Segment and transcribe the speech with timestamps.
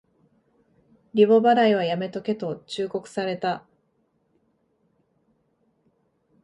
[1.13, 3.67] リボ払いはやめとけと忠告された